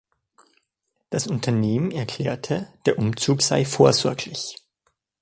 [1.11, 4.57] Das Unternehmen erklärte, der Umzug sei vorsorglich.